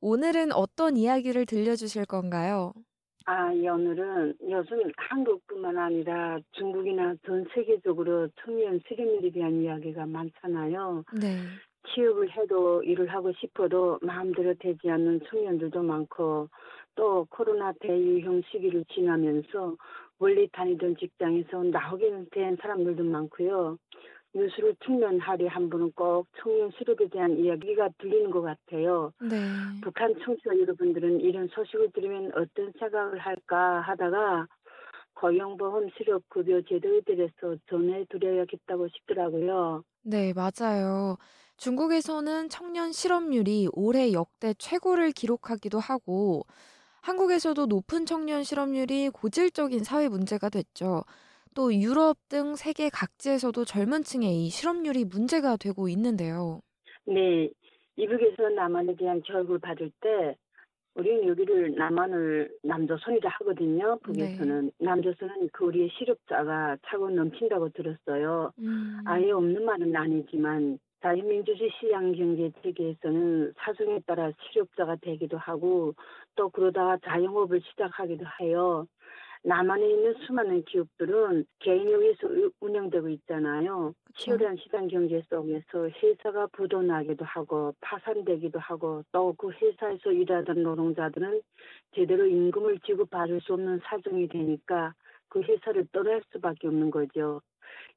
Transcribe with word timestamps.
오늘은 0.00 0.52
어떤 0.52 0.96
이야기를 0.96 1.46
들려주실 1.46 2.06
건가요? 2.06 2.72
아, 3.26 3.54
예, 3.54 3.68
오늘은 3.68 4.34
요즘 4.48 4.90
한국뿐만 4.96 5.76
아니라 5.76 6.38
중국이나 6.52 7.14
전 7.26 7.46
세계적으로 7.54 8.28
청년 8.42 8.80
실업률에 8.88 9.30
대한 9.30 9.62
이야기가 9.62 10.06
많잖아요. 10.06 11.04
네. 11.20 11.36
취업을 11.94 12.30
해도 12.30 12.82
일을 12.82 13.08
하고 13.08 13.32
싶어도 13.32 13.98
마음대로 14.02 14.54
되지 14.58 14.90
않는 14.90 15.20
청년들도 15.28 15.82
많고 15.82 16.48
또 16.94 17.26
코로나 17.30 17.72
대유형 17.80 18.42
시기를 18.50 18.84
지나면서 18.92 19.76
원래 20.18 20.46
다니던 20.52 20.96
직장에서 20.96 21.62
나오게 21.64 22.24
된 22.32 22.56
사람들도 22.60 23.04
많고요. 23.04 23.78
뉴스를 24.34 24.76
틀면 24.80 25.20
하루에 25.20 25.48
한 25.48 25.70
번은 25.70 25.92
꼭 25.92 26.28
청년 26.42 26.70
실업에 26.78 27.08
대한 27.08 27.38
이야기가 27.38 27.90
들리는 27.98 28.30
것 28.30 28.42
같아요. 28.42 29.12
네. 29.18 29.82
북한 29.82 30.14
청취자 30.24 30.58
여러분들은 30.60 31.20
이런 31.20 31.48
소식을 31.48 31.92
들으면 31.92 32.32
어떤 32.34 32.72
생각을 32.78 33.18
할까 33.20 33.80
하다가 33.82 34.46
고용보험 35.14 35.88
실업급여 35.96 36.62
제도에 36.68 37.02
대해서 37.06 37.56
전해드려야겠다고 37.68 38.88
싶더라고요. 38.88 39.84
네, 40.02 40.32
맞아요. 40.32 41.16
중국에서는 41.56 42.48
청년 42.48 42.90
실업률이 42.92 43.68
올해 43.72 44.12
역대 44.12 44.54
최고를 44.54 45.12
기록하기도 45.12 45.78
하고, 45.78 46.46
한국에서도 47.02 47.66
높은 47.66 48.06
청년 48.06 48.42
실업률이 48.44 49.10
고질적인 49.10 49.84
사회 49.84 50.08
문제가 50.08 50.48
됐죠. 50.50 51.04
또 51.54 51.74
유럽 51.74 52.16
등 52.28 52.54
세계 52.54 52.88
각지에서도 52.88 53.64
젊은 53.64 54.02
층의 54.02 54.44
이 54.44 54.48
실업률이 54.50 55.04
문제가 55.04 55.56
되고 55.56 55.88
있는데요. 55.88 56.60
네, 57.06 57.48
이북에서 57.96 58.50
남한에 58.50 58.94
대한 58.96 59.20
교육을 59.22 59.58
받을 59.58 59.90
때 60.00 60.36
우리는 60.94 61.28
여기를 61.28 61.74
남한을 61.76 62.50
남조선이라 62.62 63.30
하거든요. 63.30 63.98
북에서는 64.02 64.72
남조선은 64.80 65.50
그 65.52 65.64
우리의 65.66 65.88
실업자가 65.98 66.76
차고 66.86 67.10
넘친다고 67.10 67.70
들었어요. 67.70 68.52
음, 68.58 68.98
아예 69.06 69.30
없는 69.30 69.64
말은 69.64 69.94
아니지만 69.94 70.78
자유민주주의 71.02 71.70
시장 71.80 72.12
경제 72.12 72.50
체계에서는 72.62 73.54
사정에 73.56 74.00
따라 74.06 74.30
실업자가 74.52 74.96
되기도 75.00 75.38
하고 75.38 75.94
또 76.36 76.50
그러다가 76.50 76.98
자영업을 77.04 77.62
시작하기도 77.70 78.24
해요. 78.40 78.86
남한에 79.42 79.88
있는 79.90 80.14
수많은 80.26 80.64
기업들은 80.64 81.46
개인에 81.60 81.94
우- 81.94 82.50
운영되고 82.60 83.08
있잖아요. 83.08 83.94
치열한 84.16 84.56
시장 84.56 84.86
경제 84.88 85.22
속에서 85.30 85.88
회사가 86.02 86.48
부도나기도 86.52 87.24
하고 87.24 87.74
파산되기도 87.80 88.58
하고 88.58 89.02
또 89.12 89.34
그 89.38 89.50
회사에서 89.50 90.12
일하던 90.12 90.62
노동자들은 90.62 91.40
제대로 91.94 92.26
임금을 92.26 92.80
지급받을 92.80 93.40
수 93.40 93.54
없는 93.54 93.80
사정이 93.84 94.28
되니까 94.28 94.94
그 95.28 95.40
회사를 95.42 95.86
떠날 95.92 96.22
수밖에 96.32 96.66
없는 96.68 96.90
거죠. 96.90 97.40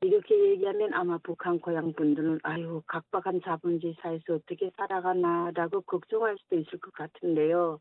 이렇게 0.04 0.52
얘기하면 0.52 0.94
아마 0.94 1.18
북한 1.20 1.60
고향 1.60 1.94
분들은 1.94 2.40
아유 2.44 2.82
각박한 2.88 3.42
자본주의 3.44 3.96
사회에서 4.02 4.36
어떻게 4.36 4.70
살아가나라고 4.78 5.82
걱정할 5.82 6.38
수도 6.40 6.58
있을 6.58 6.80
것 6.80 6.94
같은데요. 6.94 7.80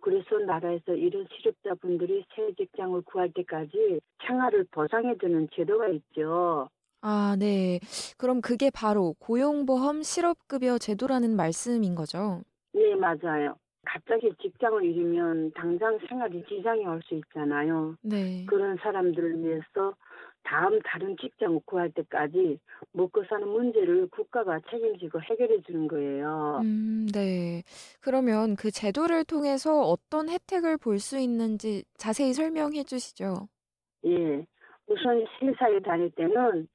그래서 0.00 0.38
나라에서 0.38 0.94
이런 0.94 1.26
실업자분들이 1.32 2.24
새 2.34 2.52
직장을 2.54 3.02
구할 3.02 3.32
때까지 3.34 4.00
생활을 4.26 4.66
보상해주는 4.70 5.48
제도가 5.54 5.88
있죠. 5.88 6.68
아, 7.00 7.36
네. 7.38 7.80
그럼 8.16 8.40
그게 8.40 8.70
바로 8.70 9.14
고용보험 9.20 10.02
실업급여 10.02 10.78
제도라는 10.78 11.36
말씀인 11.36 11.94
거죠? 11.94 12.42
네, 12.72 12.94
맞아요. 12.94 13.56
갑자기 13.84 14.30
직장을 14.40 14.84
잃으면 14.84 15.50
당장 15.52 15.98
생활에 16.08 16.42
지장이 16.48 16.84
올 16.86 17.00
수 17.02 17.14
있잖아요. 17.14 17.96
네. 18.02 18.44
그런 18.46 18.76
사람들을 18.76 19.42
위해서 19.42 19.94
다음 20.42 20.80
다른 20.82 21.16
직장을 21.20 21.60
구할 21.66 21.90
때까지 21.92 22.58
먹고 22.92 23.24
사는 23.28 23.46
문제를 23.48 24.08
국가가 24.10 24.58
책임지고 24.70 25.20
해결해 25.22 25.60
주는 25.62 25.86
거예요. 25.88 26.64
음, 26.64 27.06
네. 27.12 27.62
그러면 28.00 28.56
그 28.56 28.70
제도를 28.70 29.24
통해서 29.24 29.80
어떤 29.82 30.28
혜택을 30.28 30.76
볼 30.78 30.98
수 30.98 31.18
있는지 31.18 31.84
자세히 31.96 32.32
설명해 32.32 32.84
주시죠. 32.84 33.48
예. 34.06 34.46
우선 34.86 35.24
회사에 35.42 35.80
다닐 35.80 36.10
때는 36.12 36.66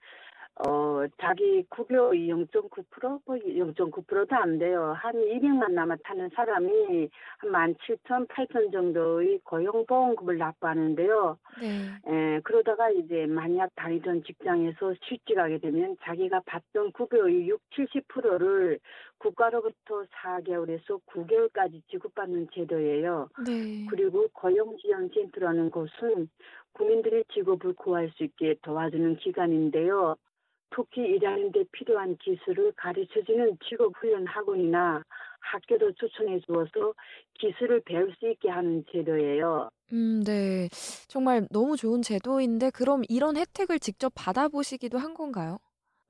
어 0.59 1.03
자기 1.19 1.63
급여의 1.69 2.27
0.9%, 2.27 3.21
뭐 3.25 3.35
0.9%도 3.35 4.35
안 4.35 4.59
돼요. 4.59 4.93
한 4.95 5.13
200만 5.15 5.71
남아 5.71 5.95
타는 6.03 6.29
사람이 6.35 7.09
한 7.39 7.51
17,000, 7.51 8.27
8,000 8.27 8.71
정도의 8.71 9.39
고용보험금을 9.45 10.37
납부하는데요. 10.37 11.37
네. 11.59 11.87
에, 12.07 12.39
그러다가 12.41 12.91
이제 12.91 13.25
만약 13.25 13.71
다니던 13.75 14.23
직장에서 14.25 14.93
취직하게 15.07 15.57
되면 15.57 15.97
자기가 16.03 16.41
받던 16.45 16.91
급여의 16.91 17.49
6, 17.49 17.59
70%를 17.71 18.79
국가로부터 19.17 20.03
4개월에서 20.03 20.99
9개월까지 21.07 21.81
지급받는 21.89 22.49
제도예요. 22.53 23.29
네. 23.47 23.87
그리고 23.89 24.27
고용지원센터라는 24.33 25.71
곳은 25.71 26.29
국민들이 26.73 27.23
직업을 27.33 27.73
구할 27.73 28.11
수 28.15 28.23
있게 28.23 28.55
도와주는 28.61 29.15
기관인데요. 29.17 30.15
특히 30.75 31.01
일하는 31.01 31.51
데 31.51 31.63
필요한 31.71 32.17
기술을 32.17 32.73
가르쳐주는 32.75 33.57
직업훈련 33.67 34.25
학원이나 34.25 35.03
학교도 35.39 35.93
추천해 35.93 36.39
주어서 36.41 36.93
기술을 37.39 37.81
배울 37.85 38.13
수 38.17 38.29
있게 38.29 38.49
하는 38.49 38.83
제도예요. 38.91 39.69
음, 39.91 40.23
네. 40.23 40.69
정말 41.07 41.47
너무 41.51 41.77
좋은 41.77 42.01
제도인데 42.01 42.71
그럼 42.71 43.03
이런 43.09 43.37
혜택을 43.37 43.79
직접 43.79 44.11
받아보시기도 44.15 44.97
한 44.97 45.13
건가요? 45.13 45.59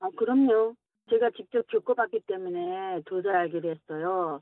아, 0.00 0.08
그럼요. 0.16 0.74
제가 1.10 1.30
직접 1.36 1.66
겪어봤기 1.66 2.20
때문에 2.26 3.02
더잘 3.06 3.34
알게 3.36 3.60
됐어요. 3.60 4.40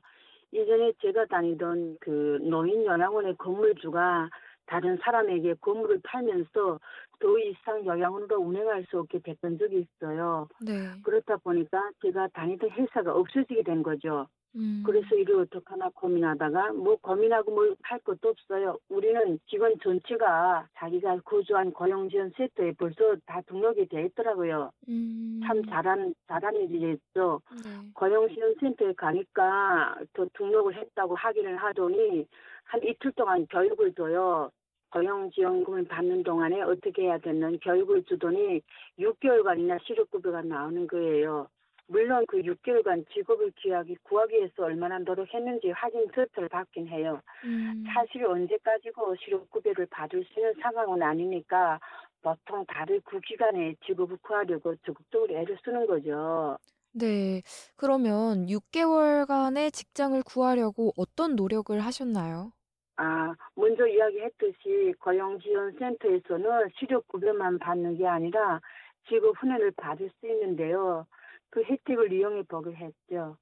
예전에 0.53 0.93
제가 1.01 1.25
다니던 1.25 1.97
그 1.99 2.39
노인연합원의 2.41 3.35
건물주가 3.37 4.29
다른 4.65 4.97
사람에게 5.01 5.55
건물을 5.61 6.01
팔면서 6.03 6.79
더 7.19 7.39
이상 7.39 7.85
영향으로 7.85 8.37
운행할 8.39 8.85
수 8.89 8.99
없게 8.99 9.19
됐던 9.19 9.57
적이 9.57 9.85
있어요. 9.85 10.47
네. 10.61 10.89
그렇다 11.03 11.37
보니까 11.37 11.91
제가 12.01 12.27
다니던 12.33 12.69
회사가 12.71 13.13
없어지게 13.15 13.63
된 13.63 13.83
거죠. 13.83 14.27
음, 14.55 14.83
그래서 14.85 15.15
이를 15.15 15.39
어떡하나 15.41 15.89
고민하다가 15.95 16.73
뭐 16.73 16.95
고민하고 17.01 17.51
뭘 17.51 17.75
할 17.83 17.99
것도 17.99 18.29
없어요. 18.29 18.77
우리는 18.89 19.39
직원 19.49 19.73
전체가 19.83 20.67
자기가 20.77 21.19
거주한 21.25 21.71
고용지원 21.73 22.31
센터에 22.37 22.71
벌써 22.73 23.15
다 23.25 23.41
등록이 23.47 23.87
돼 23.87 24.05
있더라고요. 24.05 24.71
음, 24.89 25.41
참 25.45 25.63
잘한 25.65 26.13
잘한 26.27 26.55
일이겠죠. 26.55 27.41
네. 27.65 27.69
고용지원 27.95 28.55
센터에 28.59 28.93
가니까 28.93 29.95
또 30.13 30.27
등록을 30.33 30.75
했다고 30.75 31.15
확인을 31.15 31.57
하더니 31.57 32.25
한 32.73 32.81
이틀 32.83 33.11
동안 33.11 33.45
교육을 33.51 33.93
줘요. 33.93 34.49
고용지원금을 34.89 35.85
받는 35.87 36.23
동안에 36.23 36.63
어떻게 36.63 37.03
해야 37.03 37.19
되는 37.19 37.59
교육을 37.59 38.03
주더니 38.05 38.61
6개월간이나 38.97 39.77
실업급여가 39.85 40.41
나오는 40.41 40.87
거예요. 40.87 41.47
물론 41.85 42.25
그 42.27 42.41
6개월간 42.41 43.05
직업을 43.13 43.51
구하기, 43.61 43.97
구하기 44.01 44.33
위해서 44.35 44.63
얼마나 44.63 44.97
노력했는지 44.97 45.69
확인 45.69 46.07
서류를 46.15 46.49
받긴 46.49 46.87
해요. 46.87 47.21
음, 47.43 47.83
사실 47.93 48.25
언제까지고 48.25 49.17
실업급여를 49.17 49.85
받을 49.91 50.25
수 50.25 50.39
있는 50.39 50.55
상황은 50.59 51.03
아니니까 51.03 51.79
보통 52.23 52.65
다들 52.65 53.01
그 53.05 53.19
기간에 53.19 53.75
직업을 53.85 54.17
구하려고 54.23 54.75
적극적으로 54.77 55.31
애를 55.35 55.59
쓰는 55.63 55.85
거죠. 55.85 56.57
네. 56.91 57.41
그러면 57.75 58.49
6개월간의 58.49 59.71
직장을 59.71 60.21
구하려고 60.23 60.93
어떤 60.97 61.35
노력을 61.35 61.79
하셨나요? 61.79 62.51
아, 62.97 63.33
먼저 63.55 63.87
이야기했듯이 63.87 64.93
고용지원센터에서는 64.99 66.69
실업급여만 66.77 67.59
받는 67.59 67.97
게 67.97 68.07
아니라 68.07 68.61
직업 69.07 69.37
훈련을 69.39 69.71
받을 69.71 70.09
수 70.19 70.27
있는데요. 70.27 71.05
그 71.49 71.63
혜택을 71.63 72.11
이용해 72.13 72.43
보기로 72.43 72.75
했죠. 72.75 73.37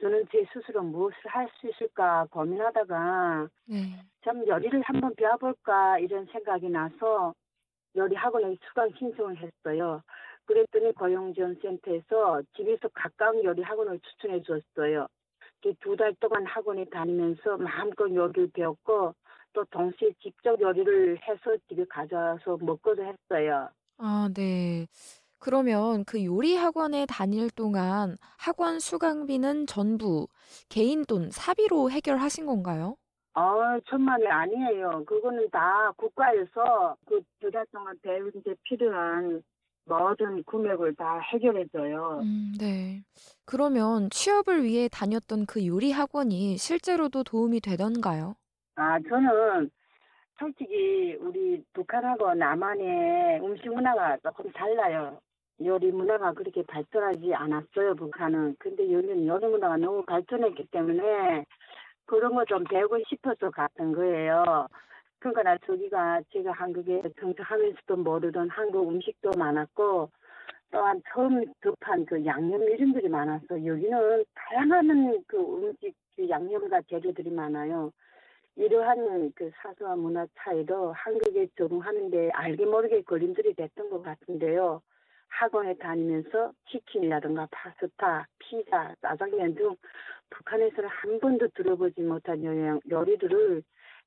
저는 0.00 0.26
제 0.30 0.44
스스로 0.52 0.82
무엇을 0.82 1.16
할 1.26 1.48
수 1.60 1.68
있을까 1.68 2.26
고민하다가 2.30 3.48
네. 3.66 4.02
참 4.24 4.46
요리를 4.46 4.82
한번 4.82 5.14
배워볼까 5.16 5.98
이런 6.00 6.26
생각이 6.26 6.68
나서 6.68 7.34
요리 7.96 8.14
학원에 8.16 8.56
수강 8.68 8.90
신청을 8.98 9.38
했어요. 9.38 10.02
그랬더니 10.46 10.92
고용지원센터에서 10.94 12.42
집에서 12.56 12.88
가까운 12.94 13.42
요리 13.44 13.62
학원을 13.62 14.00
추천해 14.00 14.42
줬어요. 14.42 15.08
두 15.80 15.96
달 15.96 16.14
동안 16.20 16.44
학원에 16.46 16.84
다니면서 16.90 17.56
마음껏 17.58 18.12
요리를 18.12 18.50
배웠고 18.52 19.14
또 19.52 19.64
동시에 19.70 20.12
직접 20.22 20.60
요리를 20.60 21.18
해서 21.26 21.56
집에 21.68 21.84
가져와서 21.88 22.58
먹고도 22.60 23.02
했어요. 23.04 23.68
아, 23.98 24.28
네. 24.34 24.86
그러면 25.38 26.04
그 26.04 26.24
요리 26.24 26.56
학원에 26.56 27.06
다닐 27.06 27.50
동안 27.50 28.16
학원 28.38 28.80
수강비는 28.80 29.66
전부 29.66 30.28
개인 30.68 31.04
돈, 31.04 31.30
사비로 31.30 31.90
해결하신 31.90 32.46
건가요? 32.46 32.96
어, 33.34 33.78
천만에 33.88 34.26
아니에요. 34.28 35.04
그거는 35.06 35.50
다 35.50 35.92
국가에서 35.96 36.96
그 37.06 37.20
두 37.40 37.50
달 37.50 37.66
동안 37.70 37.96
배우는 38.02 38.42
데 38.42 38.54
필요한 38.62 39.42
모든 39.96 40.42
금액을 40.44 40.94
다 40.96 41.18
해결해줘요. 41.20 42.20
음, 42.22 42.52
네. 42.58 43.02
그러면 43.44 44.10
취업을 44.10 44.64
위해 44.64 44.88
다녔던 44.88 45.46
그 45.46 45.66
요리 45.66 45.92
학원이 45.92 46.56
실제로도 46.58 47.22
도움이 47.24 47.60
되던가요? 47.60 48.34
아, 48.76 48.98
저는 49.08 49.70
솔직히 50.38 51.16
우리 51.20 51.62
북한하고 51.72 52.34
남한의 52.34 53.40
음식 53.42 53.68
문화가 53.72 54.18
조금 54.18 54.50
달라요. 54.52 55.18
요리 55.64 55.90
문화가 55.92 56.32
그렇게 56.32 56.62
발전하지 56.64 57.34
않았어요, 57.34 57.94
북한은. 57.96 58.56
근데 58.58 58.92
여기는 58.92 59.26
요리 59.26 59.46
문화가 59.46 59.76
너무 59.78 60.04
발전했기 60.04 60.66
때문에 60.70 61.46
그런 62.06 62.34
거 62.34 62.44
좀 62.46 62.64
배우고 62.64 62.98
싶어서 63.08 63.50
갔던 63.50 63.92
거예요. 63.94 64.68
그러니까 65.32 65.42
나 65.42 65.58
저기가 65.66 66.22
제가 66.32 66.52
한국에 66.52 67.02
정착하면서도 67.20 67.96
모르던 67.96 68.48
한국 68.48 68.88
음식도 68.88 69.32
많았고 69.36 70.08
또한 70.70 71.02
처음 71.12 71.44
접한 71.62 72.06
그 72.06 72.24
양념 72.24 72.62
이름들이 72.62 73.08
많았어. 73.08 73.64
여기는 73.64 74.24
다양한 74.34 75.24
그 75.26 75.36
음식 75.38 75.94
그 76.14 76.28
양념과 76.28 76.82
재료들이 76.82 77.30
많아요. 77.30 77.90
이러한 78.54 79.32
그 79.34 79.50
사소한 79.56 79.98
문화 79.98 80.26
차이도 80.38 80.92
한국에 80.92 81.48
적응하는데 81.58 82.30
알게 82.30 82.64
모르게 82.64 83.02
걸림돌이 83.02 83.54
됐던 83.54 83.90
것 83.90 84.02
같은데요. 84.02 84.80
학원에 85.28 85.74
다니면서 85.74 86.52
치킨이라든가 86.70 87.48
파스타, 87.50 88.26
피자, 88.38 88.94
짜장면 89.02 89.54
등 89.56 89.74
북한에서는 90.30 90.88
한 90.88 91.20
번도 91.20 91.48
들어보지 91.48 92.00
못한 92.02 92.42
요리들을 92.88 93.62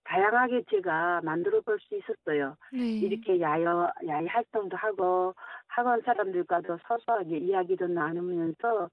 다양하게 0.10 0.64
제가 0.72 1.22
만들어 1.24 1.62
볼 1.62 1.78
수 1.80 1.96
있었어요. 1.96 2.58
네. 2.74 2.98
이렇게 2.98 3.40
야외, 3.40 3.64
야외 4.08 4.28
활동도 4.28 4.76
하고 4.76 5.36
학원 5.68 6.02
사람들과도 6.02 6.78
소소하게 6.88 7.38
이야기도 7.38 7.88
나누면서 7.88 8.90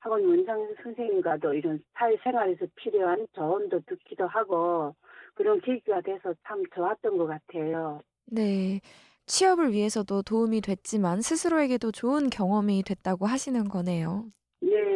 학원 0.00 0.26
원장 0.26 0.74
선생님과도 0.82 1.54
이런 1.54 1.82
사회생활에서 1.94 2.66
필요한 2.76 3.26
조언도 3.32 3.80
듣기도 3.86 4.26
하고 4.26 4.94
그런 5.34 5.60
계기가 5.62 6.02
돼서 6.02 6.34
참 6.46 6.62
좋았던 6.74 7.16
것 7.16 7.26
같아요. 7.26 8.02
네. 8.26 8.80
취업을 9.26 9.72
위해서도 9.72 10.22
도움이 10.22 10.60
됐지만 10.60 11.22
스스로에게도 11.22 11.92
좋은 11.92 12.28
경험이 12.30 12.82
됐다고 12.82 13.26
하시는 13.26 13.64
거네요. 13.68 14.26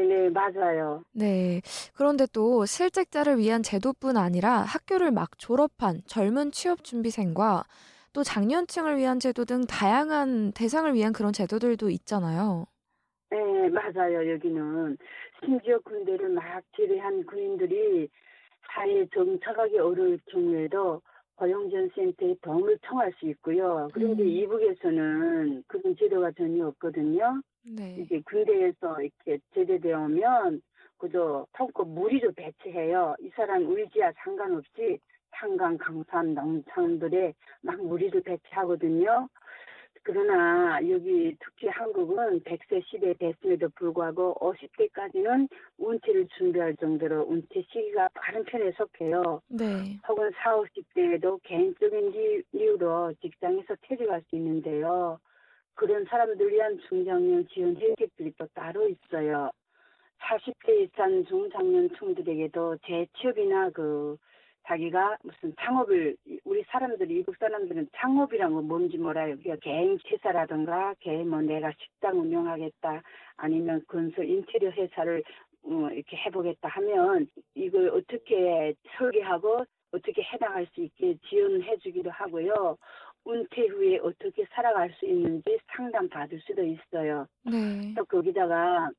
네, 0.09 0.29
네, 0.29 0.31
맞아요. 0.31 1.03
네. 1.13 1.61
그런데 1.95 2.27
또 2.33 2.65
실직자를 2.67 3.39
위한 3.39 3.63
제도뿐 3.63 4.17
아니라 4.17 4.59
학교를 4.63 5.11
막 5.11 5.39
졸업한 5.39 6.03
젊은 6.07 6.51
취업 6.53 6.85
준비생과 6.85 7.65
또 8.13 8.23
장년층을 8.23 8.99
위한 8.99 9.21
제도 9.21 9.45
등 9.45 9.67
다양한 9.67 10.53
대상을 10.53 10.93
위한 10.95 11.13
그런 11.13 11.33
제도들도 11.33 11.89
있잖아요. 11.91 12.67
네, 13.31 13.69
맞아요. 13.71 14.31
여기는 14.33 14.99
심지어 15.43 15.79
군대를 15.81 16.29
막 16.31 16.63
제대한 16.77 17.25
군인들이 17.25 18.09
사회에 18.75 19.07
정착하기 19.15 19.79
어려울 19.79 20.19
경우에도 20.31 21.01
고용전센터에 21.37 22.37
도움을 22.43 22.79
청할 22.87 23.13
수 23.19 23.27
있고요. 23.31 23.89
그런데 23.93 24.23
음. 24.23 24.29
이북에서는 24.29 25.65
그런 25.67 25.97
제도가 25.97 26.33
전혀 26.33 26.67
없거든요. 26.69 27.43
네. 27.65 27.97
이게 27.99 28.21
군대에서 28.23 29.01
이렇게 29.01 29.39
제대되어 29.55 30.05
오면 30.05 30.63
그저 30.99 31.47
통고 31.57 31.85
무리로 31.85 32.33
배치해요. 32.33 33.15
이 33.21 33.31
사람 33.35 33.65
의지와 33.67 34.13
상관없이 34.17 34.99
탄강, 35.33 35.77
강산, 35.79 36.35
농산들에 36.35 37.35
막 37.63 37.83
무리를 37.85 38.21
배치하거든요. 38.23 39.29
그러나 40.05 40.81
여기 40.89 41.37
특히 41.39 41.69
한국은 41.69 42.41
100세 42.41 42.85
시대 42.87 43.15
됐음에도 43.15 43.69
불구하고 43.77 44.35
50대까지는 44.41 45.49
운치를 45.79 46.27
준비할 46.37 46.77
정도로 46.77 47.25
운치 47.29 47.65
시기가 47.71 48.09
빠른 48.15 48.45
편에 48.45 48.73
속해요. 48.73 49.41
네. 49.49 49.99
혹은 50.09 50.31
40, 50.43 50.73
50대에도 50.95 51.41
개인적인 51.45 52.45
이유로 52.53 53.15
직장에서 53.21 53.77
퇴직할 53.83 54.23
수 54.29 54.37
있는데요. 54.37 55.21
그런 55.75 56.05
사람들 56.05 56.51
위한 56.51 56.79
중장년 56.89 57.47
지원 57.49 57.77
혜택들이 57.77 58.33
또 58.39 58.47
따로 58.55 58.89
있어요. 58.89 59.51
40대 60.21 60.83
이상 60.83 61.25
중장년층들에게도 61.25 62.79
재취업이나 62.87 63.71
그 63.71 64.17
자기가 64.67 65.19
무슨 65.25 65.53
창업을 65.61 66.17
우리 66.45 66.63
사람들이 66.69 67.19
이국 67.19 67.37
사람들은 67.37 67.89
창업이란 67.97 68.53
건 68.55 68.69
뭔지 68.69 68.97
몰라요. 68.97 69.37
그러니까 69.43 69.57
개인 69.57 69.99
회사라든가 70.09 70.95
개인 71.01 71.29
뭐 71.29 71.41
내가 71.41 71.73
식당 71.79 72.21
운영하겠다 72.21 73.03
아니면 73.37 73.83
건설 73.89 74.29
인테리어 74.29 74.71
회사를 74.71 75.25
어, 75.65 75.89
이렇게 75.93 76.17
해보겠다 76.17 76.69
하면 76.69 77.27
이걸 77.55 77.89
어떻게 77.89 78.75
설계하고 78.97 79.65
어떻게 79.93 80.23
해당할 80.23 80.67
수 80.75 80.81
있게 80.83 81.17
지원해주기도 81.29 82.11
하고요. 82.11 82.77
은퇴 83.27 83.67
후에 83.67 83.99
어떻게 83.99 84.45
살아갈 84.51 84.93
수 84.99 85.07
있는지 85.07 85.59
상담 85.75 86.09
받을 86.09 86.41
수도 86.41 86.63
있어요. 86.65 87.27
네. 87.45 87.95
또 87.97 88.05
거기다가 88.05 88.91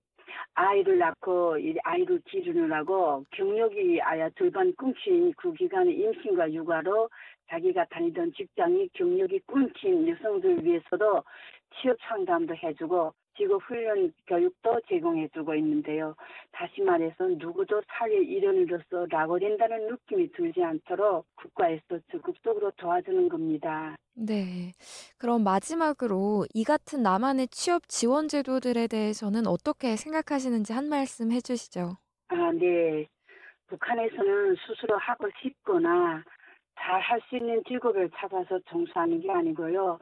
아이를 0.55 0.97
낳고 0.97 1.57
아이를 1.83 2.21
기르느라고 2.25 3.25
경력이 3.31 4.01
아야 4.01 4.29
절반 4.31 4.73
끊긴 4.75 5.33
그 5.37 5.53
기간에 5.53 5.91
임신과 5.91 6.53
육아로 6.53 7.09
자기가 7.49 7.85
다니던 7.89 8.33
직장이 8.33 8.89
경력이 8.93 9.41
끊긴 9.47 10.07
여성들 10.07 10.63
위해서도 10.63 11.23
취업 11.75 11.97
상담도 12.07 12.55
해주고 12.55 13.13
직업 13.37 13.61
훈련 13.63 14.13
교육도 14.27 14.81
제공해주고 14.87 15.55
있는데요. 15.55 16.15
다시 16.51 16.81
말해서 16.81 17.27
누구도 17.37 17.81
사회 17.87 18.15
일원으로서 18.17 19.07
낙오된다는 19.09 19.87
느낌이 19.87 20.31
들지 20.33 20.63
않도록 20.63 21.25
국가에서 21.35 21.99
적극적으로 22.11 22.71
도와주는 22.77 23.29
겁니다. 23.29 23.95
네. 24.15 24.71
그럼 25.17 25.43
마지막으로 25.43 26.45
이 26.53 26.63
같은 26.63 27.01
나만의 27.01 27.47
취업 27.49 27.87
지원 27.87 28.27
제도들에 28.27 28.87
대해서는 28.87 29.47
어떻게 29.47 29.95
생각하시는지 29.95 30.73
한 30.73 30.87
말씀 30.89 31.31
해주시죠. 31.31 31.97
아, 32.29 32.51
네. 32.53 33.07
북한에서는 33.67 34.55
스스로 34.67 34.97
하고 34.97 35.27
싶거나 35.41 36.23
잘 36.75 37.01
할 37.01 37.21
수 37.29 37.37
있는 37.37 37.63
직업을 37.67 38.09
찾아서 38.15 38.59
종사하는 38.67 39.21
게 39.21 39.31
아니고요. 39.31 39.99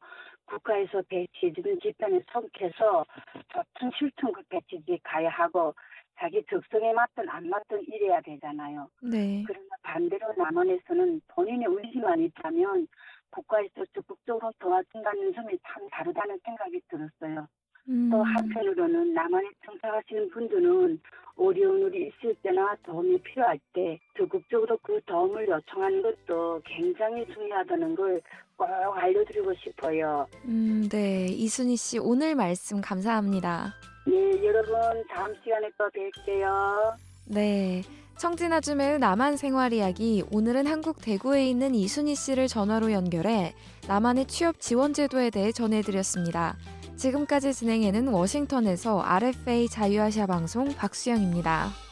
국가에서 0.51 1.01
배치해주는 1.07 1.79
집단에 1.79 2.19
속해서 2.31 3.05
좋든 3.53 3.91
싫든 3.97 4.33
그 4.33 4.41
배치지에 4.49 4.99
가야 5.03 5.29
하고 5.29 5.73
자기 6.19 6.43
적성에 6.49 6.93
맞든 6.93 7.27
안 7.29 7.49
맞든 7.49 7.83
일해야 7.87 8.21
되잖아요. 8.21 8.87
네. 9.01 9.43
그러나 9.47 9.69
반대로 9.81 10.33
남원에서는 10.37 11.21
본인의 11.29 11.67
의지만 11.69 12.19
있다면 12.19 12.87
국가에서 13.31 13.85
적극적으로 13.93 14.51
도와준다는 14.59 15.33
점이 15.33 15.57
참 15.65 15.87
다르다는 15.89 16.37
생각이 16.43 16.81
들었어요. 16.89 17.47
음. 17.89 18.09
또 18.11 18.23
한편으로는 18.23 19.13
남한에 19.13 19.47
정착하시는 19.65 20.29
분들은 20.31 20.99
어려운 21.37 21.81
일이 21.87 22.07
있을 22.07 22.35
때나 22.43 22.75
도움이 22.85 23.19
필요할 23.21 23.59
때 23.73 23.99
적극적으로 24.17 24.77
그 24.83 24.99
도움을 25.05 25.47
요청하는 25.47 26.01
것도 26.01 26.61
굉장히 26.65 27.25
중요하다는 27.33 27.95
걸 27.95 28.21
꼭 28.61 28.95
알려드리고 28.95 29.53
싶어요. 29.55 30.27
음, 30.45 30.87
네. 30.89 31.25
이순희 31.25 31.75
씨 31.75 31.97
오늘 31.97 32.35
말씀 32.35 32.79
감사합니다. 32.79 33.73
예, 34.07 34.45
여러분 34.45 34.73
다음 35.09 35.33
시간에 35.43 35.69
또 35.77 35.89
뵐게요. 35.89 36.95
네. 37.27 37.81
청진아줌의 38.19 38.99
남한 38.99 39.37
생활 39.37 39.73
이야기 39.73 40.23
오늘은 40.31 40.67
한국 40.67 41.01
대구에 41.01 41.47
있는 41.47 41.73
이순희 41.73 42.13
씨를 42.13 42.47
전화로 42.47 42.91
연결해 42.91 43.55
남한의 43.87 44.27
취업 44.27 44.59
지원 44.59 44.93
제도에 44.93 45.31
대해 45.31 45.51
전해드렸습니다. 45.51 46.55
지금까지 47.01 47.51
진행해는 47.51 48.09
워싱턴에서 48.09 49.01
RFA 49.01 49.67
자유아시아 49.67 50.27
방송 50.27 50.71
박수영입니다. 50.75 51.90